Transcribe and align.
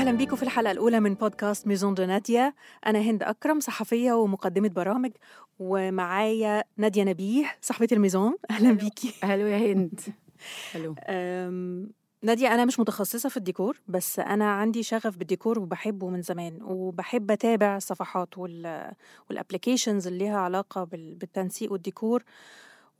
أهلا 0.00 0.12
بيكم 0.12 0.36
في 0.36 0.42
الحلقة 0.42 0.70
الأولى 0.70 1.00
من 1.00 1.14
بودكاست 1.14 1.66
Maison 1.66 1.94
de 1.94 2.04
Nadia. 2.04 2.54
أنا 2.86 2.98
هند 2.98 3.22
أكرم 3.22 3.60
صحفية 3.60 4.12
ومقدمة 4.12 4.68
برامج 4.68 5.10
ومعايا 5.58 6.64
نادية 6.76 7.04
نبيه 7.04 7.56
صاحبة 7.60 7.88
ال 7.92 7.97
Maison. 7.97 8.36
أهلا 8.50 8.72
بيكي. 8.72 9.14
hello 9.22 9.46
يا 9.46 9.72
هند. 9.72 10.00
hello 10.74 10.94
أم، 11.08 11.90
نادية 12.22 12.54
أنا 12.54 12.64
مش 12.64 12.80
متخصصة 12.80 13.28
في 13.28 13.36
الديكور 13.36 13.80
بس 13.88 14.18
أنا 14.18 14.50
عندي 14.50 14.82
شغف 14.82 15.16
بالديكور 15.16 15.58
وبحبه 15.58 16.08
من 16.08 16.22
زمان 16.22 16.58
وبحب 16.62 17.30
أتابع 17.30 17.76
الصفحات 17.76 18.38
وال 18.38 18.92
وال 19.30 19.41
applications 19.41 20.06
اللي 20.06 20.18
ليها 20.18 20.38
علاقة 20.38 20.84
بال- 20.84 21.14
بالتنسيق 21.14 21.72
والديكور. 21.72 22.22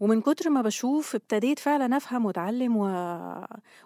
ومن 0.01 0.21
كتر 0.21 0.51
ما 0.51 0.63
بشوف 0.63 1.15
ابتديت 1.15 1.59
فعلا 1.59 1.97
أفهم 1.97 2.27
وأتعلم 2.27 2.77
و... 2.77 2.87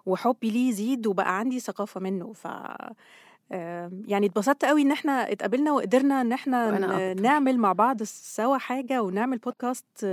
وحبي 0.07 0.51
ليه 0.51 0.69
يزيد 0.69 1.07
وبقى 1.07 1.39
عندي 1.39 1.61
ثقافة 1.61 2.01
منه 2.01 2.33
ف 2.33 2.49
يعني 4.07 4.27
اتبسطت 4.27 4.65
قوي 4.65 4.83
إن 4.83 4.93
إحنا 4.93 5.33
اتقابلنا 5.33 5.73
وقدرنا 5.73 6.21
إن 6.21 6.33
إحنا. 6.33 7.15
نعمل 7.15 7.59
مع 7.59 7.73
بعض 7.73 8.03
سوا 8.03 8.59
حاجة 8.59 9.03
ونعمل 9.03 9.39
بودكاست 9.39 10.07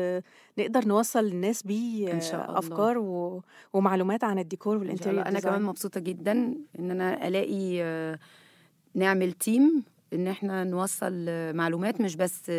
نقدر 0.57 0.85
نوصل 0.87 1.23
للناس 1.25 1.63
بيه 1.63 2.13
إن 2.13 2.21
شاء 2.21 2.41
آه، 2.41 2.45
الله. 2.45 2.59
أفكار 2.59 2.97
و... 2.97 3.43
ومعلومات 3.73 4.23
عن 4.23 4.39
الديكور 4.39 4.77
الله. 4.77 5.21
أنا 5.21 5.39
كمان. 5.39 5.61
مبسوطة 5.61 5.99
جدا 5.99 6.31
إن 6.79 6.91
أنا 6.91 7.27
ألاقي 7.27 7.83
آه، 7.83 8.19
نعمل 8.95 9.31
تيم 9.31 9.83
إن 10.13 10.27
إحنا 10.27 10.63
نوصل 10.63 11.25
آه، 11.29 11.51
معلومات 11.51 12.01
مش 12.01 12.15
بس 12.15 12.49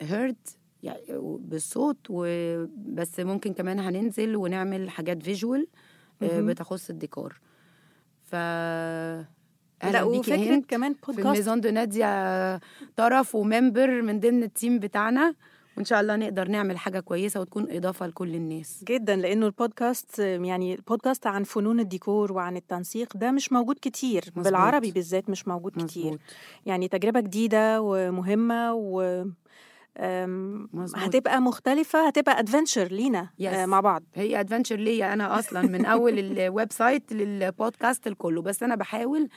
هيرد 0.00 0.36
يعني 0.82 1.00
بالصوت 1.38 1.98
وبس 2.10 3.20
ممكن 3.20 3.52
كمان 3.52 3.80
هننزل 3.80 4.36
ونعمل 4.36 4.90
حاجات 4.90 5.22
visual 5.22 5.66
مهم. 6.20 6.46
بتخص 6.46 6.90
الديكور 6.90 7.40
ف 8.24 8.34
لا 9.84 10.02
وفكرة 10.02 10.62
كمان 10.68 10.94
في 10.94 11.00
بودكاست 11.06 11.26
ال 11.26 11.31
Maison 11.31 11.60
de 11.60 11.70
Nadia 11.70 12.60
طرف 12.96 13.34
و 13.34 13.44
member 13.44 14.02
من 14.02 14.20
ضمن 14.20 14.42
ال 14.42 14.49
team 14.49 14.78
بتاعنا 14.78 15.34
وإن 15.76 15.84
شاء 15.84 16.00
الله 16.00 16.16
نقدر 16.16 16.48
نعمل 16.48 16.78
حاجة 16.78 17.00
كويسة 17.00 17.40
وتكون 17.40 17.66
إضافة 17.70 18.06
لكل 18.06 18.34
الناس 18.34 18.84
جدا 18.88 19.16
لأنه 19.16 19.46
البودكاست 19.46 20.20
آه، 20.20 20.38
يعني 20.44 20.74
البودكاست 20.74 21.26
عن 21.26 21.44
فنون 21.44 21.80
الديكور 21.80 22.32
وعن 22.32 22.56
التنسيق 22.56 23.16
ده 23.16 23.30
مش 23.30 23.52
موجود 23.52 23.78
كتير 23.82 24.24
مظبوط. 24.26 24.44
بالعربي 24.44 24.90
بالذات 24.90 25.30
مش 25.30 25.48
موجود 25.48 25.72
كتير 25.72 26.04
مظبوط 26.04 26.20
يعني 26.66 26.88
تجربة 26.88 27.20
جديدة 27.20 27.80
ومهمة 27.82 28.74
و 28.74 29.24
أم، 30.00 30.68
مظبوط. 30.72 31.02
هتبقى 31.02 31.40
مختلفة 31.40 32.06
هتبقى 32.06 32.38
adventure 32.38 32.84
لينا 32.92 33.28
Yes. 33.42 33.46
آه، 33.46 33.66
مع 33.66 33.80
بعض 33.80 34.02
هي 34.14 34.40
adventure 34.40 34.76
ليا 34.76 35.12
أنا 35.12 35.38
أصلا 35.38 35.62
من 35.62 35.86
أول 35.86 36.18
ال 36.18 36.72
website 36.72 37.12
للبودكاست 37.12 38.06
الكله 38.06 38.42
بس 38.42 38.62
أنا 38.62 38.74
بحاول 38.74 39.28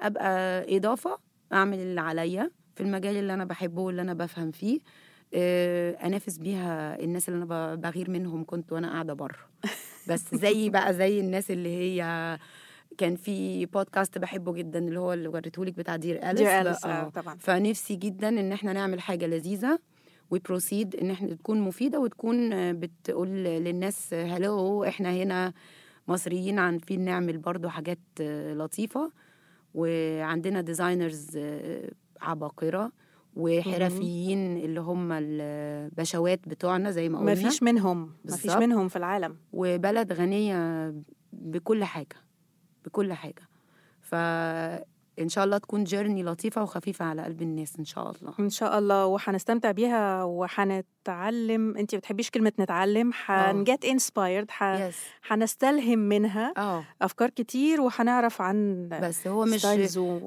أبقى 0.00 0.66
إضافة 0.76 1.18
أعمل 1.52 1.78
اللي 1.78 2.00
عليا 2.00 2.50
في 2.74 2.82
المجال 2.82 3.16
اللي 3.16 3.34
أنا 3.34 3.44
بحبه 3.44 3.82
واللي 3.82 4.02
أنا 4.02 4.14
بفهم 4.14 4.50
فيه 4.50 4.80
آه، 5.34 5.90
أنافس 6.06 6.38
بيها 6.38 7.00
الناس 7.00 7.28
اللي 7.28 7.44
أنا 7.44 7.74
بغير 7.74 8.10
منهم 8.10 8.44
كنت 8.44 8.72
وأنا 8.72 8.90
قاعدة 8.92 9.14
بره 9.14 9.38
بس 10.08 10.34
زي 10.44 10.70
بقى 10.70 10.94
زي 10.94 11.20
الناس 11.20 11.50
اللي 11.50 11.68
هي 11.76 12.38
كان 12.98 13.16
في 13.16 13.66
بودكاست 13.66 14.18
بحبه 14.18 14.52
جدا 14.52 14.78
اللي 14.78 14.98
هو 15.00 15.12
اللي 15.12 15.28
وريتهولك 15.28 15.72
بتاع 15.74 15.96
Dear 15.96 16.30
Alice 16.30 16.40
Dear 16.40 16.60
Alice، 16.60 16.84
آه. 16.84 17.08
طبعا. 17.08 17.36
فنفسي 17.40 17.94
جدا 17.96 18.28
إن 18.28 18.52
إحنا 18.52 18.72
نعمل 18.72 19.00
حاجة 19.00 19.26
لذيذة 19.26 19.78
و 20.30 20.38
proceed 20.38 20.96
إن 20.96 21.10
إحنا 21.10 21.34
تكون 21.34 21.60
مفيدة 21.60 22.00
وتكون 22.00 22.50
بتقول 22.72 23.28
للناس 23.44 24.14
hello 24.14 24.84
إحنا 24.84 25.12
هنا 25.12 25.52
مصريين 26.08 26.58
عارفين 26.58 27.00
نعمل 27.04 27.38
برضو 27.38 27.68
حاجات 27.68 27.98
لطيفة 28.54 29.12
وعندنا 29.74 30.60
designers 30.60 31.38
عباقرة 32.20 32.92
وحرفيين 33.36 34.56
اللي 34.56 34.80
هم 34.80 35.12
البشوات 35.12 36.48
بتوعنا 36.48 36.90
زي 36.90 37.08
ما 37.08 37.18
قلنا. 37.18 37.34
ما 37.34 37.48
فيش 37.48 37.62
منهم 37.62 37.98
ما 38.24 38.36
فيش 38.36 38.42
بالظبط. 38.46 38.62
منهم 38.62 38.88
في 38.88 38.96
العالم. 38.96 39.36
وبلد 39.52 40.12
غنية 40.12 40.94
بكل 41.32 41.84
حاجة 41.84 42.16
بكل 42.84 43.12
حاجة. 43.12 43.48
فإن 45.16 45.28
شاء 45.28 45.44
الله 45.44 45.58
تكون 45.58 45.84
journey 45.84 46.22
لطيفة 46.22 46.62
وخفيفة 46.62 47.04
على 47.04 47.22
قلب 47.22 47.42
الناس 47.42 47.72
إن 47.78 47.84
شاء 47.84 48.10
الله 48.10 48.34
إن 48.40 48.50
شاء 48.50 48.78
الله 48.78 49.06
وهنستمتع 49.06 49.70
بيها 49.70 50.22
وهنتعلم 50.24 51.76
انت 51.76 51.94
بتحبيش 51.94 52.30
كلمة 52.30 52.52
نتعلم 52.60 53.10
هن 53.26 53.49
get 53.49 53.84
inspired 53.84 54.50
هنستلهم 55.28 55.98
منها 55.98 56.52
آه 56.56 56.84
أفكار 57.02 57.30
كتير 57.30 57.80
وهنعرف 57.80 58.40
عن 58.40 58.88
بس 59.02 59.26
هو 59.26 59.44
مش. 59.44 59.62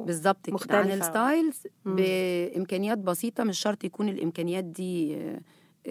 بالظبط. 0.05 0.49
عن 0.75 0.91
ال 0.91 1.02
styles 1.02 1.63
مم. 1.85 1.95
بإمكانيات 1.95 2.97
بسيطة 2.97 3.43
مش 3.43 3.59
شرط 3.59 3.83
يكون 3.83 4.09
الإمكانيات 4.09 4.63
دي 4.63 5.15
آه، 5.17 5.39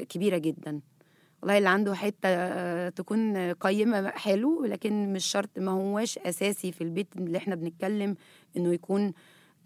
كبيرة 0.09 0.39
جدا 0.39 0.81
والله 1.43 1.59
اللي 1.59 1.69
عنده 1.69 1.95
حتة 1.95 2.29
آه، 2.29 2.89
تكون 2.89 3.53
قيمة 3.53 4.11
حلو 4.11 4.65
لكن 4.65 5.13
مش 5.13 5.27
شرط 5.27 5.59
ما 5.59 5.71
هواش 5.73 6.19
أساسي 6.19 6.73
في 6.73 6.81
البيت 6.85 7.09
اللي 7.17 7.39
إحنا 7.39 7.55
بنتكلم 7.55 8.15
إنه 8.57 8.73
يكون 8.75 9.13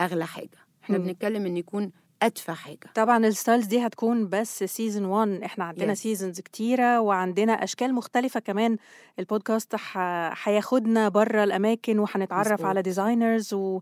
أغلى 0.01 0.27
حاجة 0.27 0.59
إحنا 0.85 0.99
مم. 0.99 1.05
بنتكلم 1.05 1.47
إنه 1.47 1.59
يكون 1.59 1.91
أدفى 2.23 2.53
حاجة. 2.53 2.79
طبعا 2.95 3.27
ال 3.27 3.32
styles 3.32 3.67
دي 3.67 3.87
هتكون 3.87 4.29
بس 4.29 4.65
season 4.65 5.05
1 5.05 5.43
إحنا 5.45 5.65
عندنا 5.65 5.93
Yes. 5.95 5.97
seasons 5.97 6.41
كتيرة 6.41 7.01
وعندنا 7.01 7.53
أشكال 7.53 7.95
مختلفة 7.95 8.41
كمان. 8.41 8.77
البودكاست 9.19 9.77
ح- 9.77 10.49
هياخدنا 10.49 11.09
بره 11.09 11.45
الأماكن 11.45 11.99
وهنتعرف. 11.99 12.65
على 12.65 12.83
designers 12.83 13.55
و... 13.55 13.81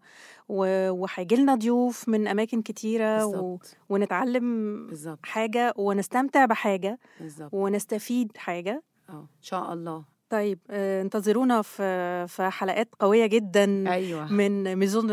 و... 0.49 0.91
وهيجي 0.91 1.37
لنا 1.37 1.55
ضيوف 1.55 2.09
من 2.09 2.29
أماكن 2.29 2.63
كتيرة 2.63 3.27
و... 3.27 3.59
ونتعلم 3.89 4.87
بالظبط. 4.87 5.19
حاجة 5.23 5.75
ونستمتع 5.77 6.45
بحاجة 6.45 6.99
بالظبط. 7.21 7.51
ونستفيد 7.55 8.37
حاجة. 8.37 8.83
آه 9.09 9.13
إن 9.13 9.43
شاء 9.43 9.73
الله. 9.73 10.05
طيب 10.31 10.59
آه، 10.71 11.03
انتظرونا 11.03 11.63
في 11.63 12.27
في 12.29 12.51
حلقات 12.51 12.89
قوية 13.01 13.27
جدا 13.27 13.91
أيوه. 13.93 14.33
من 14.33 14.77
ميزون 14.77 15.11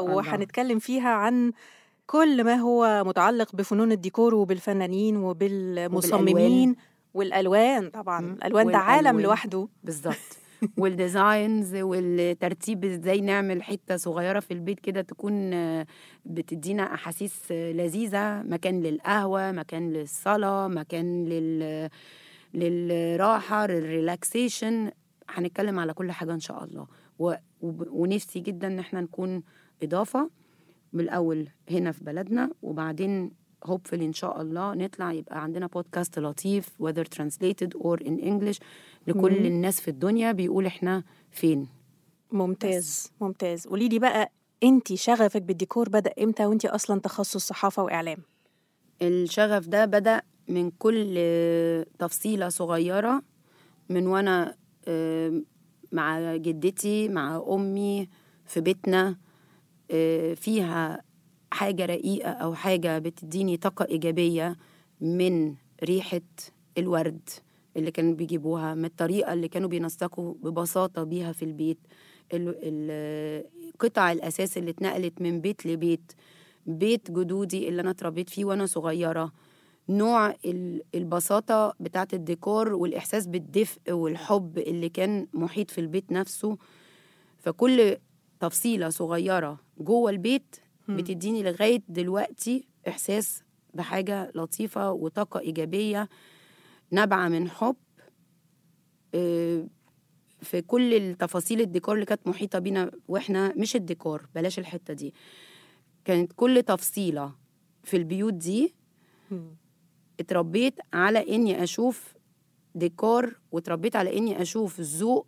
الله. 0.00 0.14
وهنتكلم 0.16 0.78
فيها 0.78 1.08
عن 1.08 1.52
كل 2.06 2.44
ما 2.44 2.54
هو 2.54 3.04
متعلق 3.06 3.56
بفنون 3.56 3.92
الديكور 3.92 4.34
وبالفنانين 4.34 5.16
وبالمصممين 5.16 6.76
والألوان 7.14 7.90
طبعا. 7.90 8.20
مم. 8.20 8.32
الألوان 8.32 8.66
ده 8.72 8.78
عالم 8.78 9.06
والألوان. 9.06 9.22
لوحده. 9.24 9.68
بالظبط 9.84 10.16
وال 10.78 10.99
designs 10.99 11.74
والترتيب 11.76 12.84
إزاي 12.84 13.20
نعمل 13.20 13.62
حتة 13.62 13.96
صغيرة 13.96 14.40
في 14.40 14.50
البيت 14.54 14.80
كده 14.80 15.00
تكون 15.02 15.52
آه، 15.54 15.86
بتدينا 16.24 16.94
أحاسيس 16.94 17.42
آه، 17.52 17.72
لذيذة. 17.72 18.42
مكان 18.42 18.80
للقهوة 18.80 19.52
مكان 19.52 19.90
للصلاة 19.92 20.68
مكان 20.68 21.24
لل 21.24 21.88
للراحة 22.54 23.66
لل 23.66 23.87
relaxation 23.87 24.90
هنتكلم 25.30 25.78
على 25.78 25.94
كل 25.94 26.12
حاجة 26.12 26.32
إن 26.34 26.40
شاء 26.40 26.64
الله. 26.64 26.86
و... 27.18 27.34
ونفسي 27.90 28.40
جدا 28.40 28.66
إن 28.66 28.78
إحنا 28.78 29.00
نكون 29.00 29.42
إضافة. 29.82 30.30
بالاول 30.92 31.48
هنا 31.70 31.92
في 31.92 32.04
بلدنا 32.04 32.50
وبعدين 32.62 33.30
hopefully 33.64 34.04
إن 34.04 34.12
شاء 34.12 34.42
الله 34.42 34.74
نطلع 34.74 35.12
يبقى 35.12 35.42
عندنا 35.42 35.66
بودكاست 35.66 36.18
لطيف 36.18 36.68
whether 36.82 37.04
translated 37.16 37.68
or 37.80 37.96
in 38.04 38.18
English 38.20 38.58
لكل 39.06 39.40
مم. 39.40 39.46
الناس 39.46 39.80
في 39.80 39.88
الدنيا 39.88 40.32
بيقول 40.32 40.66
إحنا 40.66 41.02
فين. 41.30 41.68
ممتاز 42.32 43.12
ممتاز. 43.20 43.66
قولي 43.66 43.88
لي 43.88 43.98
بقى 43.98 44.32
انت 44.62 44.94
شغفك 44.94 45.42
بالديكور 45.42 45.88
بدأ 45.88 46.12
إمتى 46.22 46.46
وانت 46.46 46.64
أصلا 46.64 47.00
تخصص 47.00 47.46
صحافة 47.46 47.82
وإعلام؟ 47.82 48.18
الشغف 49.02 49.68
ده 49.68 49.84
بدأ 49.84 50.22
من 50.48 50.70
كل 50.70 51.18
تفصيلة 51.98 52.48
صغيرة 52.48 53.22
من 53.88 54.06
وأنا 54.06 54.56
آه، 54.88 55.42
مع 55.92 56.36
جدتي 56.36 57.08
مع 57.08 57.44
أمي 57.48 58.08
في 58.46 58.60
بيتنا. 58.60 59.16
فيها 60.36 61.02
حاجة 61.52 61.86
رقيقة 61.86 62.30
أو 62.30 62.54
حاجة 62.54 62.98
بتديني 62.98 63.56
طاقة 63.56 63.84
إيجابية 63.84 64.56
من 65.00 65.54
ريحة 65.84 66.20
الورد 66.78 67.28
اللي 67.76 67.90
كانوا 67.90 68.14
بيجيبوها 68.14 68.74
من 68.74 68.84
الطريقة 68.84 69.32
اللي 69.32 69.48
كانوا 69.48 69.68
بينسقوا 69.68 70.34
ببساطة 70.42 71.02
بيها 71.04 71.32
في 71.32 71.44
البيت. 71.44 71.78
ال- 72.32 72.54
ال- 72.62 73.44
قطع 73.78 74.12
الأساس 74.12 74.58
اللي 74.58 74.70
اتنقلت 74.70 75.20
من 75.22 75.40
بيت 75.40 75.66
لبيت. 75.66 76.12
بيت 76.66 77.10
جدودي 77.10 77.68
اللي 77.68 77.82
أنا 77.82 77.90
اتربيت 77.90 78.30
فيه 78.30 78.44
وأنا 78.44 78.66
صغيرة. 78.66 79.32
نوع 79.88 80.30
ال- 80.44 80.82
البساطة 80.94 81.74
بتاعت 81.80 82.14
الديكور 82.14 82.72
والإحساس 82.74 83.26
بالدفء 83.26 83.92
والحب 83.92 84.58
اللي 84.58 84.88
كان 84.88 85.26
محيط 85.32 85.70
في 85.70 85.80
البيت 85.80 86.12
نفسه. 86.12 86.58
فكل 87.38 87.96
تفصيلة 88.40 88.88
صغيرة 88.88 89.58
جوه 89.78 90.10
البيت. 90.10 90.56
بتديني 90.88 91.42
لغاية 91.42 91.82
دلوقتي 91.88 92.68
إحساس 92.88 93.42
بحاجة 93.74 94.32
لطيفة 94.34 94.92
وطاقة 94.92 95.40
إيجابية 95.40 96.08
نابعة 96.90 97.28
من 97.28 97.50
حب 97.50 97.76
آه، 99.14 99.66
في 100.40 100.62
كل 100.62 100.94
التفاصيل 100.94 101.60
الديكور 101.60 101.94
اللي 101.94 102.06
كانت 102.06 102.26
محيطة 102.28 102.58
بينا 102.58 102.90
وإحنا 103.08 103.54
مش 103.56 103.76
الديكور 103.76 104.26
بلاش 104.34 104.58
الحتة 104.58 104.94
دي 104.94 105.14
كانت 106.04 106.32
كل 106.36 106.62
تفصيلة 106.62 107.32
في 107.84 107.96
البيوت 107.96 108.34
دي. 108.34 108.74
اتربيت 110.20 110.74
على 110.92 111.34
إني 111.34 111.62
أشوف 111.62 112.14
ديكور 112.74 113.40
واتربيت 113.52 113.96
على 113.96 114.18
إني 114.18 114.42
أشوف 114.42 114.80
ذوق 114.80 115.26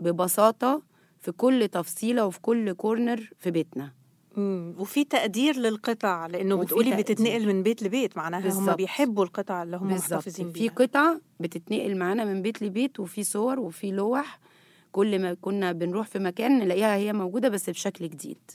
ببساطة 0.00 0.82
في 1.20 1.32
كل 1.32 1.68
تفصيلة 1.68 2.26
وفي 2.26 2.40
كل 2.40 2.72
corner 2.72 3.30
في 3.38 3.50
بيتنا. 3.50 3.92
مم. 4.36 4.74
وفي 4.78 5.04
تقدير 5.04 5.56
للقطع 5.56 6.26
لأنه 6.26 6.56
بتقولي 6.56 6.90
تقدير. 6.90 7.04
بتتنقل 7.04 7.46
من 7.46 7.62
بيت 7.62 7.82
لبيت 7.82 8.16
معناها 8.16 8.52
هم. 8.52 8.74
بيحبوا 8.74 9.24
القطع 9.24 9.62
اللي 9.62 9.76
هم 9.76 9.88
بالظبط. 9.88 10.12
محتفظين 10.12 10.52
في 10.52 10.60
بيها. 10.60 10.72
قطع 10.72 11.16
بتتنقل 11.40 11.96
معانا 11.96 12.24
من 12.24 12.42
بيت 12.42 12.62
لبيت 12.62 13.00
وفي 13.00 13.22
صور 13.22 13.60
وفي 13.60 13.90
لوح. 13.90 14.40
كل 14.92 15.18
ما 15.22 15.34
كنا 15.34 15.72
بنروح 15.72 16.06
في 16.06 16.18
مكان 16.18 16.58
نلاقيها 16.58 16.96
هي 16.96 17.12
موجودة 17.12 17.48
بس 17.48 17.70
بشكل 17.70 18.08
جديد. 18.08 18.50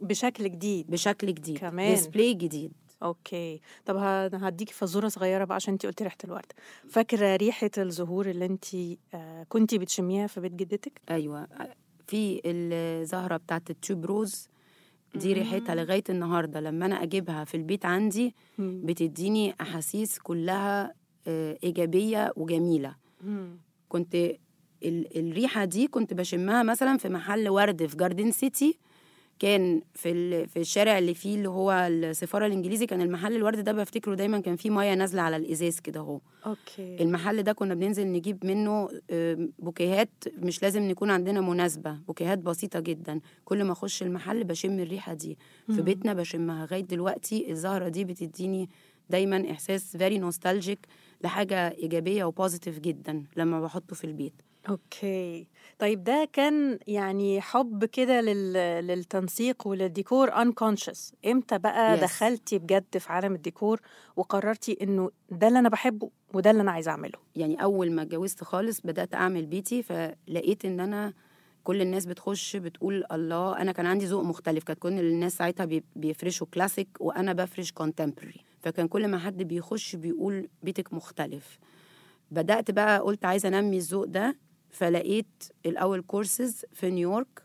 بشكل 0.00 0.44
جديد. 0.44 0.90
بشكل 0.90 1.26
جديد. 1.26 1.58
كمان. 1.58 1.94
display 1.94 2.34
جديد. 2.34 2.72
okay. 3.02 3.60
طب 3.86 3.96
هديكي 4.34 4.74
فزورة 4.74 5.08
صغيرة 5.08 5.44
بقى 5.44 5.54
عشان 5.54 5.72
انتي 5.72 5.86
قلتي 5.86 6.04
ريحة 6.04 6.16
الورد. 6.24 6.52
فاكرة 6.88 7.36
ريحة 7.36 7.70
الزهور 7.78 8.30
اللي 8.30 8.44
انتي 8.46 8.98
آه 9.14 9.46
كنتي 9.48 9.78
بتشميها 9.78 10.26
في 10.26 10.40
بيت 10.40 10.52
جدتك؟ 10.52 11.00
أيوه. 11.10 11.48
في 12.10 12.40
الزهرة 12.44 13.36
بتاعت 13.36 13.70
ال 13.70 13.77
tube 13.77 14.06
rose 14.06 14.48
دي 15.14 15.32
ريحتها 15.32 15.74
لغاية 15.74 16.04
النهارده 16.10 16.60
لما 16.60 16.86
أنا 16.86 17.02
أجيبها 17.02 17.44
في 17.44 17.56
البيت 17.56 17.84
عندي. 17.86 18.34
بتديني 18.58 19.54
أحاسيس 19.60 20.18
كلها 20.18 20.94
آه، 21.26 21.58
إيجابية 21.64 22.32
وجميلة 22.36 22.94
مم. 23.24 23.56
كنت 23.88 24.14
ال- 24.14 25.18
الريحة 25.18 25.64
دي 25.64 25.86
كنت 25.86 26.14
بشمها 26.14 26.62
مثلا 26.62 26.96
في 26.98 27.08
محل 27.08 27.48
ورد 27.48 27.86
في 27.86 27.96
جاردن 27.96 28.30
سيتي 28.30 28.78
كان 29.40 29.82
في 29.94 30.46
في 30.46 30.58
الشارع 30.60 30.98
اللي 30.98 31.14
فيه 31.14 31.34
اللي 31.34 31.48
هو 31.48 31.72
السفارة 31.72 32.46
الإنجليزي 32.46 32.86
كان 32.86 33.00
المحل 33.00 33.36
الورد 33.36 33.64
ده 33.64 33.72
بفتكره 33.72 34.14
دايما 34.14 34.40
كان 34.40 34.56
فيه 34.56 34.70
مية 34.70 34.94
نازلة 34.94 35.22
على 35.22 35.36
الإزاز 35.36 35.80
كده 35.80 36.00
أهو. 36.00 36.20
okay. 36.46 37.02
المحل 37.02 37.42
ده 37.42 37.52
كنا 37.52 37.74
بننزل 37.74 38.06
نجيب 38.06 38.46
منه 38.46 38.88
بوكيهات 39.58 40.10
مش 40.38 40.62
لازم 40.62 40.82
نكون 40.82 41.10
عندنا 41.10 41.40
مناسبة 41.40 41.92
بوكيهات 41.92 42.38
بسيطة 42.38 42.80
جدا. 42.80 43.20
كل 43.44 43.64
ما 43.64 43.72
أخش 43.72 44.02
المحل 44.02 44.44
بشم 44.44 44.80
الريحة 44.80 45.14
دي. 45.14 45.38
في. 45.66 45.82
بيتنا 45.82 46.14
بشمها. 46.14 46.66
لغاية 46.66 46.80
دلوقتي 46.84 47.50
الزهرة 47.50 47.88
دي 47.88 48.04
بتديني 48.04 48.68
دايما 49.10 49.50
إحساس 49.50 49.96
very 49.96 50.18
nostalgic 50.18 50.86
لحاجة 51.24 51.68
إيجابية 51.82 52.24
و 52.24 52.30
positive 52.30 52.78
جدا 52.78 53.24
لما 53.36 53.60
بحطه 53.60 53.96
في 53.96 54.04
البيت. 54.04 54.42
okay. 54.70 55.46
طيب 55.78 56.04
ده 56.04 56.28
كان 56.32 56.78
يعني 56.86 57.40
حب 57.40 57.84
كده 57.84 58.20
لل... 58.20 58.52
للتنسيق 58.86 59.66
وللديكور 59.66 60.30
unconscious. 60.30 61.12
إمتى 61.26 61.58
بقى 61.58 61.96
Yes. 61.98 62.00
دخلتي 62.02 62.58
بجد 62.58 62.98
في 62.98 63.12
عالم 63.12 63.34
الديكور 63.34 63.80
وقررتي 64.16 64.78
إنه 64.82 65.10
ده 65.30 65.48
اللي 65.48 65.58
أنا 65.58 65.68
بحبه 65.68 66.10
وده 66.34 66.50
اللي 66.50 66.62
أنا 66.62 66.70
عايزة 66.70 66.90
أعمله؟ 66.90 67.18
يعني 67.36 67.62
أول 67.62 67.92
ما 67.92 68.02
اتجوزت 68.02 68.44
خالص 68.44 68.80
بدأت 68.80 69.14
أعمل 69.14 69.46
بيتي 69.46 69.82
فلقيت 69.82 70.64
إن 70.64 70.80
أنا 70.80 71.12
كل 71.64 71.82
الناس 71.82 72.06
بتخش 72.06 72.56
بتقول 72.56 73.04
الله 73.12 73.58
أنا 73.58 73.72
كان 73.72 73.86
عندي 73.86 74.06
ذوق 74.06 74.24
مختلف. 74.24 74.64
كانت 74.64 74.78
كل 74.78 74.92
الناس 74.92 75.36
ساعتها 75.36 75.64
بي- 75.64 75.84
بيفرشوا 75.96 76.46
كلاسيك 76.54 76.88
وأنا 77.00 77.32
بفرش 77.32 77.72
contemporary 77.72 78.40
فكان 78.60 78.88
كل 78.88 79.08
ما 79.08 79.18
حد 79.18 79.42
بيخش 79.42 79.96
بيقول 79.96 80.48
بيتك 80.62 80.92
مختلف. 80.92 81.58
بدأت 82.30 82.70
بقى 82.70 82.98
قلت 83.00 83.24
عايزة 83.24 83.48
أنمي 83.48 83.76
الذوق 83.76 84.04
ده 84.04 84.36
فلقيت 84.70 85.26
الأول 85.66 86.02
كورسز 86.02 86.64
في 86.72 86.90
نيويورك 86.90 87.42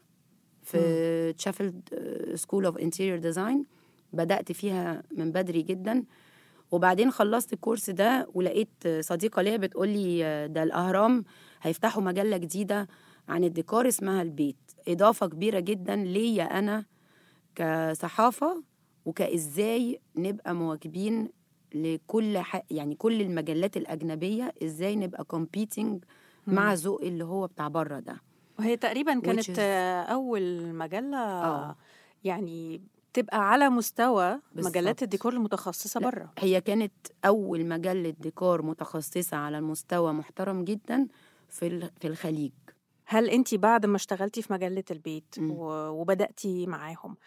في 0.63 1.33
Sheffield 1.38 1.89
School 2.35 2.65
of 2.65 2.77
Interior 2.77 3.17
Design 3.17 3.65
بدأت 4.13 4.51
فيها 4.51 5.04
من 5.12 5.31
بدري 5.31 5.62
جدا. 5.62 6.04
وبعدين 6.72 7.12
خلصت 7.12 7.54
ال 7.53 7.59
course 7.59 7.89
ده 7.89 8.27
ولقيت 8.33 8.88
صديقة 9.00 9.42
ليا 9.42 9.57
بتقول 9.57 9.89
لي 9.89 10.48
ده 10.48 10.63
الأهرام 10.63 11.24
هيفتحوا 11.62 12.04
مجلة 12.04 12.38
جديدة 12.38 12.88
عن 13.30 13.44
الديكور 13.44 13.88
اسمها 13.88 14.22
البيت. 14.22 14.56
إضافة 14.88 15.27
كبيرة 15.27 15.60
جدا 15.60 15.95
ليا 15.95 16.44
أنا 16.60 16.86
كصحافة 17.56 18.63
وكإزاي 19.06 20.00
نبقى 20.18 20.56
مواكبين 20.56 21.30
لكل. 21.75 22.42
يعني 22.72 22.95
كل 22.95 23.22
المجلات 23.22 23.77
الأجنبية 23.77 24.54
إزاي 24.63 24.95
نبقى 24.95 25.24
competing 25.23 26.03
مع 26.47 26.74
ذوق 26.74 27.01
اللي 27.01 27.24
هو 27.25 27.47
بتاع 27.47 27.68
بره 27.68 28.00
ده 28.00 28.21
وهي 28.59 28.77
تقريبا 28.77 29.19
كانت 29.19 29.59
أول 30.09 30.74
مجلة 30.75 31.18
آه. 31.18 31.75
يعني 32.24 32.81
تبقى 33.13 33.50
على 33.51 33.69
مستوى 33.69 34.39
بالظبط. 34.53 34.71
مجلات 34.75 35.03
الديكور 35.03 35.33
المتخصصة 35.33 36.00
لا، 36.00 36.09
بره 36.09 36.33
هي 36.39 36.62
كانت 36.62 36.94
أول 37.25 37.65
مجلة 37.65 38.09
ديكور 38.19 38.62
متخصصة 38.62 39.38
على 39.38 39.57
المستوى 39.57 40.13
محترم 40.13 40.63
جدا 40.63 41.07
في 41.50 41.89
في 42.00 42.07
الخليج 42.07 42.51
هل 43.06 43.30
انت 43.30 43.56
بعد 43.56 43.86
ما 43.86 43.95
اشتغلتي 43.95 44.41
في 44.41 44.53
مجلة 44.53 44.83
البيت 44.91 45.36
مم. 45.38 45.51
و- 45.51 45.89
وبدأتي 45.89 46.68
معاهم 46.68 47.18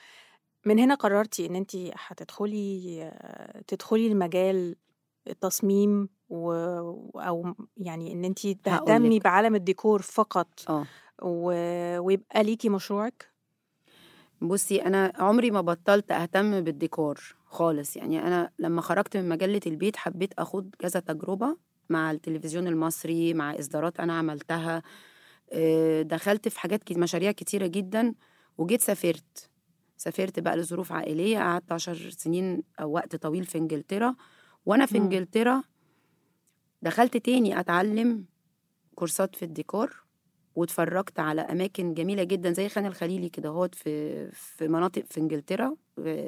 من 0.67 0.79
هنا 0.79 0.95
قررتي 0.95 1.47
إن 1.47 1.57
انت 1.57 1.77
هتدخلي 1.77 3.13
تدخلي 3.67 4.07
المجال 4.07 4.77
التصميم 5.29 6.09
و... 6.29 6.53
أو 7.21 7.55
يعني 7.77 8.13
إن 8.13 8.25
انت 8.25 8.47
تهتمي. 8.47 9.19
بعالم 9.19 9.55
الديكور 9.55 10.03
فقط 10.03 10.49
آه. 10.69 10.87
و... 11.23 11.53
ويبقى 11.99 12.45
ليكي 12.45 12.69
مشروعك؟ 12.69 13.29
بصي 14.43 14.83
أنا 14.83 15.13
عمري 15.17 15.51
ما 15.51 15.61
بطلت 15.61 16.13
أهتم 16.13 16.61
بالديكور 16.61 17.37
خالص. 17.47 17.97
يعني 17.97 18.27
أنا 18.27 18.51
لما 18.59 18.81
خرجت 18.81 19.17
من 19.17 19.29
مجلة 19.29 19.61
البيت 19.67 19.97
حبيت 19.97 20.35
اخد 20.39 20.75
كذا 20.79 21.01
تجربة 21.01 21.57
مع 21.91 22.11
التلفزيون 22.11 22.67
المصري 22.67 23.35
مع 23.35 23.59
إصدارات 23.59 24.01
أنا 24.01 24.19
عملتها. 24.19 24.83
آه، 25.53 26.03
دخلت 26.03 26.49
في 26.49 26.61
حاجات 26.61 26.93
مشاريع 26.93 27.33
كتيرة 27.33 27.67
جدا 27.67 28.15
وجيت 28.59 28.81
سافرت. 28.83 29.51
سافرت 29.97 30.41
بقى 30.41 30.57
لظروف 30.57 30.93
عائلية 30.93 31.39
قعدت 31.39 31.73
عشر 31.73 32.11
سنين 32.11 32.63
أو 32.81 32.93
وقت 32.93 33.17
طويل 33.17 33.45
في 33.45 33.59
إنجلترا. 33.59 34.15
وأنا 34.67 34.87
في. 34.87 34.99
إنجلترا 34.99 35.63
دخلت 36.83 37.17
تاني 37.17 37.61
أتعلم 37.61 38.25
كورسات 38.95 39.37
في 39.37 39.45
الديكور 39.45 40.03
واتفرجت 40.57 41.21
على 41.21 41.41
أماكن 41.41 41.95
جميلة 41.95 42.25
جدا 42.25 42.53
زي 42.53 42.69
خان 42.69 42.87
الخليلي 42.87 43.29
كده 43.29 43.49
هو 43.49 43.75
في 43.75 44.31
في 44.31 44.69
مناطق 44.69 45.05
في 45.11 45.21
إنجلترا 45.21 45.77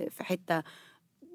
في 0.09 0.21
حتة 0.25 0.63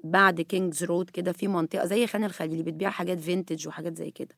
بعد 0.04 0.40
كينجز 0.40 0.84
رود 0.84 1.10
كده 1.10 1.32
في 1.32 1.48
منطقة 1.48 1.84
زي 1.86 2.06
خان 2.06 2.24
الخليلي 2.24 2.62
بتبيع 2.62 2.90
حاجات 2.90 3.20
vintage 3.20 3.68
وحاجات 3.68 3.96
زي 3.96 4.10
كده 4.10 4.34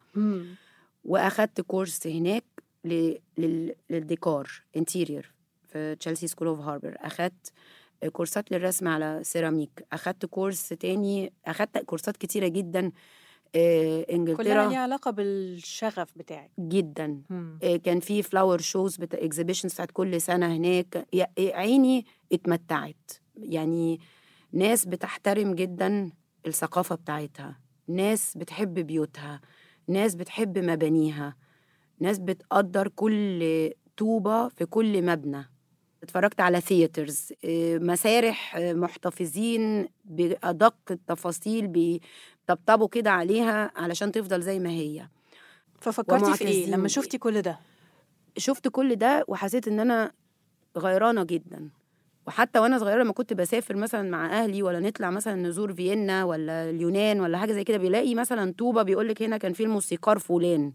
وأخدت 1.05 1.61
كورس 1.61 2.07
هناك. 2.07 2.45
للديكور 3.39 4.63
interior 4.77 5.33
في 5.69 5.95
Chelsea 5.95 6.27
School 6.27 6.49
of 6.49 6.61
Harbour 6.61 6.97
أخدت 6.99 7.53
كورسات 8.13 8.53
للرسم 8.53 8.89
على 8.89 9.21
سيراميك 9.23 9.87
أخدت 9.93 10.27
كورس 10.27 10.69
تاني 10.69 11.33
أخدت 11.47 11.79
كورسات 11.79 12.17
كتيرة 12.17 12.49
جدا 12.49 12.93
آه، 13.55 14.03
كلها 14.03 14.17
انجلترا 14.17 14.69
ليها 14.69 14.79
علاقة 14.79 15.11
بالشغف 15.11 16.09
بتاعك. 16.17 16.51
جدا. 16.59 17.23
مم. 17.31 17.59
آه، 17.63 17.77
كان 17.77 18.01
في 18.01 18.23
flower 18.23 18.59
shows 18.61 18.97
بتاع 18.97 19.19
exhibitions 19.25 19.73
بتاعت 19.73 19.91
كل 19.91 20.21
سنة 20.21 20.57
هناك. 20.57 21.07
عيني 21.39 22.07
اتمتعت. 22.33 23.11
يعني 23.37 24.01
ناس 24.53 24.85
بتحترم 24.87 25.55
جدا 25.55 26.11
الثقافة 26.47 26.95
بتاعتها. 26.95 27.61
ناس 27.89 28.37
بتحب 28.37 28.75
بيوتها. 28.75 29.41
ناس 29.89 30.15
بتحب 30.15 30.59
مبانيها. 30.59 31.37
ناس 32.01 32.19
بتقدر 32.19 32.89
كل 32.89 33.71
طوبة 33.97 34.49
في 34.49 34.67
كل 34.67 35.03
مبنى. 35.07 35.51
اتفرجت 36.03 36.41
على 36.41 36.61
theatres 36.61 37.33
مسارح 37.83 38.57
آه، 38.57 38.73
محتفظين 38.73 39.89
بأدق 40.05 40.75
التفاصيل 40.91 41.67
بيطبطبوا 41.67 42.89
كده 42.89 43.11
عليها 43.11 43.71
علشان 43.77 44.13
تفضل 44.13 44.41
زي 44.43 44.59
ما 44.59 44.71
هي. 44.71 45.09
ففكرتي 45.81 46.25
في 46.37 46.45
إيه 46.45 46.67
لما. 46.67 46.89
شفتي 46.89 47.19
كل 47.19 47.43
ده؟ 47.43 47.59
شفت 48.37 48.69
كل 48.69 48.97
ده 48.97 49.25
وحسيت 49.29 49.69
إن 49.69 49.81
أنا 49.81 50.13
غيرانة 50.79 51.25
جدا. 51.25 51.69
وحتى 52.27 52.59
وأنا 52.59 52.79
صغيرة 52.79 53.03
لما 53.03 53.13
كنت 53.13 53.33
بسافر 53.33 53.77
مثلا 53.77 54.11
مع 54.11 54.43
أهلي 54.43 54.63
ولا 54.63 54.81
نطلع 54.81 55.11
مثلا 55.11 55.35
نزور 55.35 55.73
فيينا 55.73 56.25
ولا 56.25 56.71
اليونان 56.71 57.21
ولا 57.21 57.39
حاجة 57.39 57.53
زي 57.53 57.65
كده 57.65 57.77
بيلاقي 57.79 58.15
مثلا 58.15 58.55
طوبة 58.59 58.83
بيقول 58.83 59.09
لك 59.09 59.23
هنا 59.23 59.37
كان 59.37 59.53
في 59.53 59.63
الموسيقار 59.63 60.19
فلان. 60.19 60.73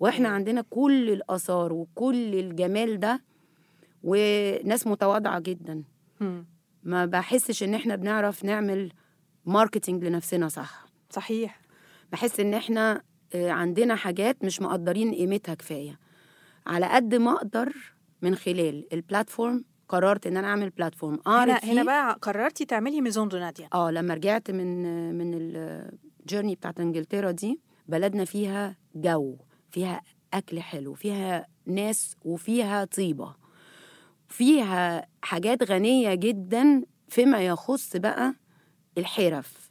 وإحنا 0.00 0.28
عندنا 0.28 0.64
كل 0.70 1.10
الآثار 1.10 1.72
وكل 1.72 2.34
الجمال 2.34 3.00
ده 3.00 3.22
وناس 4.02 4.86
متواضعة 4.86 5.40
جدا. 5.40 5.82
ما 6.82 7.06
بحسش 7.06 7.62
إن 7.62 7.74
إحنا 7.74 7.96
بنعرف 7.96 8.44
نعمل 8.44 8.92
ماركتينج 9.46 10.04
لنفسنا 10.04 10.48
صح. 10.48 10.86
صحيح. 11.10 11.60
بحس 12.12 12.40
إن 12.40 12.54
إحنا 12.54 13.02
آه، 13.34 13.50
عندنا 13.50 13.94
حاجات 13.96 14.44
مش 14.44 14.60
مقدرين 14.60 15.14
قيمتها 15.14 15.54
كفاية. 15.54 15.98
على 16.66 16.86
قد 16.86 17.14
ما 17.14 17.32
أقدر 17.32 17.72
من 18.22 18.34
خلال 18.34 18.92
ال 18.94 19.02
platform 19.02 19.64
قررت 19.88 20.26
إن 20.26 20.36
أنا 20.36 20.46
أعمل 20.48 20.70
platform 20.70 21.18
اعرض 21.26 21.50
هنا 21.50 21.72
هنا 21.72 21.82
بقى 21.82 22.18
قررتي 22.22 22.64
تعملي 22.64 23.00
Maison 23.00 23.28
de 23.28 23.38
Nadia 23.38 23.68
آه 23.74 23.90
لما 23.90 24.14
رجعت 24.14 24.50
من 24.50 24.82
من 25.18 25.34
ال 25.34 25.49
journey 25.49 26.54
بتاعت 26.54 26.80
إنجلترا 26.80 27.30
دي 27.30 27.60
بلدنا 27.88 28.24
فيها 28.24 28.76
جو 28.94 29.36
فيها 29.70 30.02
أكل 30.34 30.60
حلو 30.60 30.94
فيها 30.94 31.46
ناس 31.66 32.16
وفيها 32.24 32.84
طيبة. 32.84 33.34
فيها 34.28 35.06
حاجات 35.22 35.62
غنية 35.70 36.14
جدا 36.14 36.82
فيما 37.08 37.40
يخص 37.46 37.96
بقى 37.96 38.34
الحرف 38.98 39.70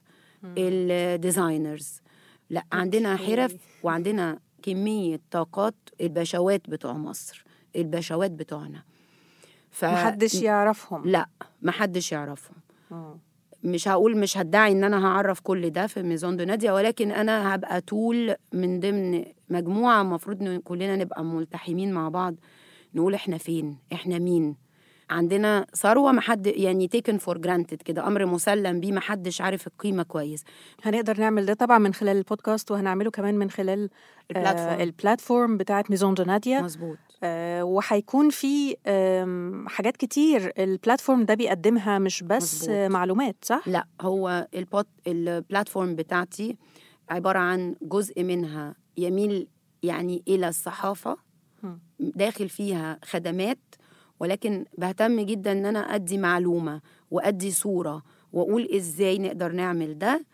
ال 0.57 0.70
designers. 0.70 2.01
لا 2.49 2.63
عندنا. 2.71 3.15
حرف 3.17 3.55
وعندنا 3.83 4.39
كمية 4.63 5.19
طاقات 5.31 5.75
البشوات 6.01 6.69
بتوع 6.69 6.93
مصر 6.93 7.43
البشوات 7.75 8.31
بتوعنا. 8.31 8.83
ف... 9.71 9.85
محدش 9.85 10.41
يعرفهم. 10.41 11.07
لا 11.09 11.29
محدش 11.61 12.11
يعرفهم. 12.11 12.55
مش 13.63 13.87
هقول 13.87 14.17
مش 14.17 14.37
هدعي 14.37 14.71
إن 14.71 14.83
أنا 14.83 15.07
هعرف 15.07 15.39
كل 15.39 15.69
ده 15.69 15.87
في 15.87 16.03
Maison 16.03 16.37
de 16.37 16.43
Nadia 16.43 16.71
ولكن 16.71 17.11
أنا 17.11 17.55
هبقى 17.55 17.81
طول 17.81 18.35
من 18.53 18.79
ضمن 18.79 19.25
مجموعة 19.49 20.01
المفروض 20.01 20.41
إن 20.41 20.59
كلنا 20.59 20.95
نبقى 20.95 21.23
ملتحمين 21.23 21.93
مع 21.93 22.09
بعض 22.09 22.35
نقول 22.97 23.13
إحنا 23.13 23.37
فين 23.37 23.77
إحنا 23.93 24.19
مين 24.19 24.55
عندنا 25.09 25.65
ثروة 25.75 26.11
ما 26.11 26.21
حد 26.21 26.47
يعني 26.47 26.87
taken 26.87 27.17
for 27.17 27.37
granted 27.37 27.81
كده 27.81 28.07
أمر 28.07 28.25
مسلم 28.25 28.79
بيه 28.79 28.91
ما 28.91 28.99
حدش 28.99 29.41
عارف 29.41 29.67
القيمة 29.67 30.03
كويس 30.03 30.43
هنقدر 30.83 31.19
نعمل 31.19 31.45
ده 31.45 31.53
طبعا 31.53 31.77
من 31.77 31.93
خلال 31.93 32.17
البودكاست 32.17 32.71
وهنعمله 32.71 33.11
كمان 33.11 33.35
من 33.35 33.49
خلال 33.49 33.89
ال 34.31 34.35
platform. 34.35 34.69
آه 34.79 34.83
ال 34.83 34.92
platform 34.92 35.57
بتاعت 35.57 35.89
Maison 35.91 36.13
de 36.13 36.23
Nadia 36.23 36.61
مظبوط 36.61 36.97
آه 37.23 37.63
وهيكون 37.63 38.29
في 38.29 38.75
آم، 38.87 39.67
حاجات 39.69 39.97
كتير 39.97 40.51
ال 40.59 40.66
platform 40.66 41.23
ده 41.23 41.33
بيقدمها 41.33 41.99
مش 41.99 42.23
بس. 42.23 42.69
آه 42.69 42.87
معلومات 42.87 43.35
صح؟ 43.41 43.67
لا 43.67 43.85
هو 44.01 44.47
البوت 44.55 44.87
ال 45.07 45.17
platform 45.17 45.95
بتاعتي 45.95 46.57
عبارة 47.09 47.39
عن 47.39 47.75
جزء 47.81 48.23
منها 48.23 48.75
يميل 48.97 49.47
يعني 49.83 50.23
إلى 50.27 50.47
الصحافة 50.47 51.11
مم. 51.11 51.17
داخل 51.99 52.49
فيها 52.49 52.99
خدمات 53.05 53.59
ولكن 54.19 54.65
بهتم 54.77 55.21
جدا 55.21 55.51
إن 55.51 55.65
أنا 55.65 55.79
أدي 55.79 56.17
معلومة 56.17 56.81
وأدي 57.11 57.51
صورة 57.51 58.03
وأقول 58.33 58.69
إزاي 58.75 59.17
نقدر 59.19 59.51
نعمل 59.51 59.97
ده 59.97 60.25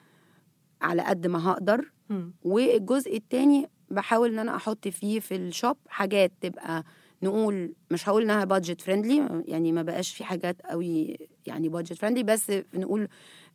على 0.81 1.01
قد 1.01 1.27
ما 1.27 1.49
هقدر. 1.51 1.91
والجزء 2.43 3.17
التاني 3.17 3.69
بحاول 3.89 4.33
إن 4.33 4.39
أنا 4.39 4.55
أحط 4.55 4.87
فيه 4.87 5.19
في 5.19 5.35
ال 5.35 5.44
shop 5.44 5.77
حاجات 5.87 6.31
تبقى 6.41 6.83
نقول 7.23 7.73
مش 7.91 8.09
هقول 8.09 8.21
إنها 8.23 8.45
budget 8.45 8.81
friendly 8.81 9.43
يعني 9.47 9.71
ما 9.71 9.81
بقاش 9.81 10.15
في 10.15 10.23
حاجات 10.23 10.61
قوي 10.61 11.17
يعني 11.47 11.69
budget 11.69 11.93
friendly 11.93 12.23
بس 12.23 12.51
نقول 12.73 13.07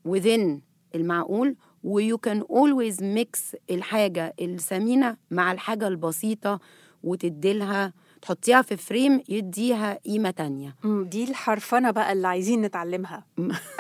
within 0.09 0.61
المعقول 0.95 1.57
و 1.83 2.19
you 2.19 2.30
can 2.30 2.41
always 2.51 3.03
mix 3.03 3.57
الحاجة 3.71 4.35
الثمينة 4.41 5.17
مع 5.31 5.53
الحاجة 5.53 5.89
البسيطة 5.89 6.61
وتديلها 7.03 7.93
تحطيها 8.23 8.63
في 8.63 8.77
frame 8.77 9.23
يديها 9.29 9.99
قيمة 10.07 10.31
تانية. 10.31 10.75
دي 10.85 11.25
الحرفنة 11.25 11.91
بقى 11.91 12.13
اللي 12.13 12.29
عايزين 12.29 12.63
نتعلمها. 12.63 13.27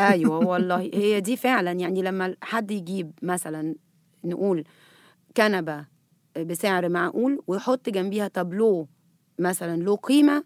أيوه 0.00 0.38
والله. 0.46 0.90
هي 0.94 1.20
دي 1.20 1.37
فعلا 1.37 1.72
يعني 1.72 2.02
لما 2.02 2.37
حد 2.42 2.70
يجيب 2.70 3.12
مثلا 3.22 3.75
نقول 4.25 4.64
كنبة 5.37 5.87
بسعر 6.38 6.88
معقول 6.88 7.42
ويحط 7.46 7.88
جنبيها 7.88 8.28
تابلو 8.28 8.88
مثلا 9.38 9.82
له 9.82 9.96
قيمة 9.96 10.44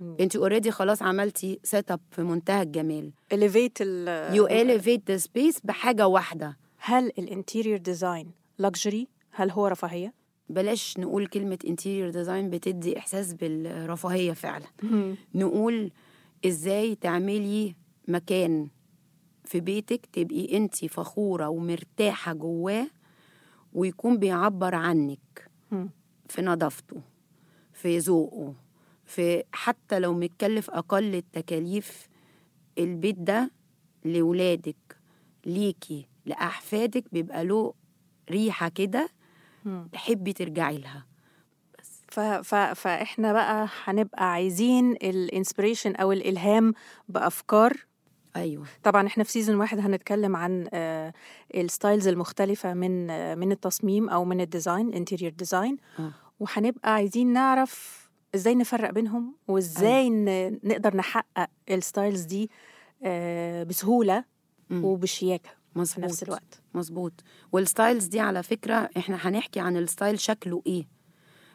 مم. 0.00 0.16
انت 0.20 0.36
already 0.36 0.70
خلاص 0.70 1.02
عملتي 1.02 1.60
set 1.62 1.90
up 1.90 2.00
في 2.10 2.22
منتهى 2.22 2.62
الجمال. 2.62 3.12
Elevate 3.34 3.80
ال 3.80 4.34
you 4.34 4.48
elevate 4.48 5.00
the 5.08 5.16
space 5.16 5.60
بحاجة 5.64 6.06
واحدة. 6.06 6.56
هل 6.78 7.06
ال 7.06 7.14
interior 7.14 7.78
design 7.78 8.30
luxury 8.62 9.06
هل 9.30 9.50
هو 9.50 9.66
رفاهية؟ 9.66 10.19
بلاش 10.50 10.98
نقول 10.98 11.26
كلمة 11.26 11.58
interior 11.66 12.10
design 12.10 12.50
بتدي 12.50 12.98
إحساس 12.98 13.32
بالرفاهية 13.34 14.32
فعلا 14.32 14.66
نقول 15.34 15.90
إزاي 16.46 16.94
تعملي 16.94 17.74
مكان 18.08 18.68
في 19.44 19.60
بيتك 19.60 20.06
تبقي 20.12 20.56
أنت 20.56 20.84
فخورة 20.84 21.48
ومرتاحة 21.48 22.32
جواه 22.32 22.86
ويكون 23.72 24.18
بيعبر 24.18 24.74
عنك. 24.74 25.50
في 26.28 26.42
نظافته 26.42 27.00
في 27.72 27.98
ذوقه 27.98 28.54
في 29.04 29.44
حتى 29.52 29.98
لو 29.98 30.14
متكلف 30.14 30.70
أقل 30.70 31.14
التكاليف 31.14 32.08
البيت 32.78 33.18
ده 33.18 33.50
لولادك 34.04 34.96
ليكي 35.46 36.06
لأحفادك 36.26 37.04
بيبقى 37.12 37.44
له 37.44 37.74
ريحة 38.30 38.68
كده. 38.68 39.08
تحبي 39.92 40.32
ترجعي 40.32 40.78
لها. 40.78 41.06
ف... 42.08 42.20
ف... 42.20 42.54
فإحنا 42.54 43.32
بقى 43.32 43.68
هنبقى 43.84 44.32
عايزين 44.32 44.92
ال 44.92 45.01
inspiration 45.01 45.94
أو 45.94 46.12
الإلهام 46.12 46.74
بأفكار. 47.08 47.72
أيوه. 48.36 48.66
طبعا 48.82 49.06
إحنا 49.06 49.24
في 49.24 49.30
season 49.30 49.56
واحد 49.56 49.78
هنتكلم 49.78 50.36
عن 50.36 50.68
آه، 50.72 51.12
ال 51.54 51.62
styles 51.62 52.08
المختلفة 52.08 52.74
من 52.74 53.10
آه، 53.10 53.34
من 53.34 53.52
التصميم 53.52 54.08
أو 54.08 54.24
من 54.24 54.40
ال 54.40 54.48
design 54.48 54.94
interior 54.94 55.32
design 55.32 55.76
آه. 55.98 56.12
وهنبقى 56.40 56.92
عايزين 56.94 57.32
نعرف 57.32 58.00
إزاي 58.34 58.54
نفرق 58.54 58.90
بينهم 58.90 59.34
وإزاي 59.48 60.10
ن- 60.10 60.60
نقدر 60.64 60.96
نحقق 60.96 61.48
ال 61.70 61.77
styles 61.77 62.22
دي 62.22 62.50
آه، 63.02 63.62
بسهولة 63.62 64.24
مم. 64.70 64.84
وبشياكة 65.76 65.94
في 65.94 66.00
مظبوط 66.00 66.04
نفس 66.04 66.22
الوقت. 66.22 66.62
مظبوط. 66.74 67.12
وال 67.52 67.65
styles 67.65 68.04
دي 68.04 68.20
على 68.20 68.42
فكرة 68.42 68.90
إحنا 68.96 69.16
هنحكي 69.20 69.60
عن 69.60 69.76
ال 69.76 69.83
style 69.83 70.20
شكله 70.20 70.62
إيه. 70.66 70.88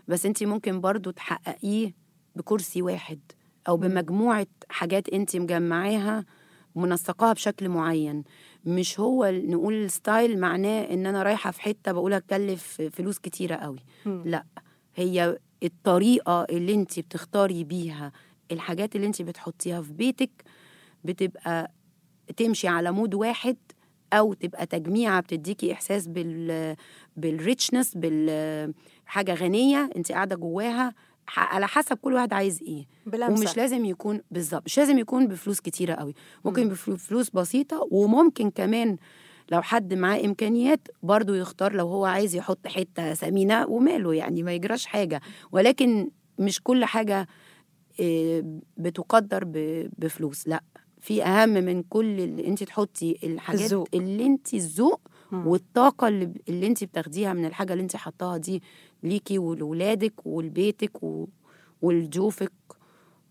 بس 0.08 0.26
انت 0.26 0.44
ممكن 0.44 0.82
برضو 0.82 1.12
تحققيه 1.12 1.94
بكرسي 2.36 2.82
واحد 2.82 3.20
أو 3.68 3.78
بمجموعة 3.78 4.48
حاجات 4.70 5.10
انت 5.10 5.36
مجمعاها 5.36 6.26
ومنسقاها 6.76 7.34
بشكل 7.34 7.70
معين. 7.70 8.24
مش 8.66 9.00
هو 9.00 9.26
نقول 9.26 9.74
ال 9.74 9.85
style 9.85 10.40
معناه 10.40 10.82
إن 10.82 11.06
أنا 11.06 11.24
رايحة 11.24 11.52
في 11.52 11.62
حتة 11.62 11.92
بقول 11.92 12.14
أتكلف 12.14 12.82
فلوس 12.92 13.20
كتيرة 13.20 13.56
قوي. 13.56 13.80
مم. 14.06 14.24
لا. 14.26 14.46
هي 14.96 15.38
الطريقة 15.64 16.44
اللي 16.44 16.74
انت 16.74 17.00
بتختاري 17.00 17.64
بيها 17.64 18.12
الحاجات 18.52 18.96
اللي 18.96 19.08
انت 19.08 19.22
بتحطيها 19.22 19.82
في 19.82 19.94
بيتك 19.94 20.32
بتبقى 21.04 21.72
تمشي 22.38 22.68
على 22.68 22.92
mood 22.92 23.14
واحد 23.14 23.58
أو 24.14 24.34
تبقى 24.34 24.66
تجميعة 24.66 25.22
بتديكي 25.22 25.74
إحساس 25.74 26.08
بال 26.08 26.76
بال 27.18 27.33
richness 27.33 27.94
بالحاجة 27.98 29.34
غنية 29.34 29.90
انت 29.96 30.12
قاعدة 30.12 30.36
جواها 30.36 30.94
على 31.38 31.68
حسب 31.68 31.98
كل 31.98 32.14
واحد 32.14 32.34
عايز 32.34 32.62
إيه. 32.62 32.86
بلمسة. 33.06 33.42
ومش 33.42 33.58
لازم 33.58 33.86
يكون 33.86 34.22
بالظبط 34.32 34.64
مش 34.66 34.78
لازم 34.78 34.98
يكون 34.98 35.28
بفلوس 35.28 35.60
كتيرة 35.60 35.94
قوي. 35.94 36.14
ممكن 36.46 36.70
بفلوس 36.70 37.30
بسيطة 37.30 37.88
وممكن 37.92 38.50
كمان 38.50 38.98
لو 39.52 39.62
حد 39.62 39.94
معاه 39.94 40.26
إمكانيات 40.26 40.88
برضو 41.04 41.34
يختار 41.34 41.74
لو 41.74 41.88
هو 41.88 42.06
عايز 42.06 42.36
يحط 42.36 42.68
حتة 42.68 43.14
ثمينه 43.14 43.68
وماله 43.68 44.14
يعني 44.14 44.44
ما 44.44 44.54
يجراش 44.54 44.86
حاجة. 44.86 45.22
ولكن 45.52 46.10
مش 46.40 46.62
كل 46.64 46.86
حاجة 46.86 47.28
آه، 48.02 48.44
بتقدر 48.78 49.44
بفلوس 49.98 50.48
لأ. 50.48 50.64
في 51.06 51.24
أهم 51.24 51.50
من 51.50 51.84
كل 51.84 52.20
اللي 52.20 52.48
أنت 52.48 52.64
تحطي 52.64 53.18
الحاجات 53.24 53.62
الذوق. 53.62 53.88
اللي 53.94 54.26
أنت 54.26 54.54
الذوق. 54.54 55.02
والطاقة 55.32 56.08
اللي, 56.08 56.34
اللي 56.50 56.68
أنت 56.68 56.84
بتاخديها 56.84 57.34
من 57.34 57.46
الحاجة 57.46 57.74
اللي 57.74 57.84
أنت 57.84 57.96
حطاها 57.96 58.38
دي 58.38 58.64
ليكي 59.04 59.38
ولولادك 59.40 60.14
ولبيتك 60.26 61.04
و- 61.04 61.28
ولضيوفك 61.82 62.52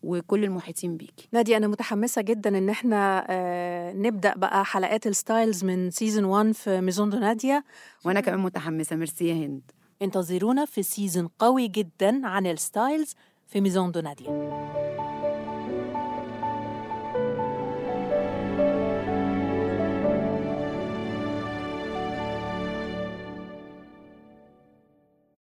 وكل 0.03 0.45
المحيطين 0.45 0.97
بيكي. 0.97 1.29
ناديا 1.33 1.57
أنا 1.57 1.67
متحمسة 1.69 2.23
جدا 2.23 2.59
إن 2.59 2.69
إحنا 2.69 3.27
آه، 3.31 3.93
نبدأ 3.93 4.35
بقى 4.37 4.65
حلقات 4.65 5.07
ال 5.07 5.15
styles 5.15 5.65
من 5.65 5.91
season 5.91 6.25
1 6.25 6.53
في 6.53 6.81
Maison 6.81 7.11
de 7.11 7.19
Nadia 7.19 7.63
وأنا 8.05 8.21
كمان 8.21 8.39
متحمسة. 8.41 8.97
ميرسي 8.97 9.29
يا 9.29 9.35
هند. 9.35 9.63
انتظرونا 10.03 10.65
في 10.65 10.83
season 10.83 11.29
قوي 11.39 11.69
جدا 11.69 12.27
عن 12.27 12.47
ال 12.47 12.56
styles 12.56 13.15
في 13.47 13.61
Maison 13.61 13.93
De 13.93 14.01
Nadia 14.01 14.31